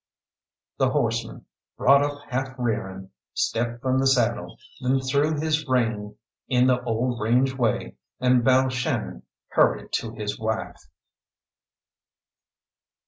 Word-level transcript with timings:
The 0.79 0.89
horseman, 0.89 1.45
brought 1.77 2.01
up 2.03 2.23
half 2.29 2.55
rearing, 2.57 3.11
stepped 3.35 3.83
from 3.83 3.99
the 3.99 4.07
saddle, 4.07 4.57
then 4.81 4.99
threw 4.99 5.39
his 5.39 5.67
rein 5.67 6.15
in 6.47 6.65
the 6.65 6.81
old 6.81 7.19
range 7.21 7.53
way, 7.53 7.97
and 8.19 8.43
Balshannon 8.43 9.21
hurried 9.51 9.91
to 9.91 10.15
his 10.15 10.39
wife. 10.39 10.87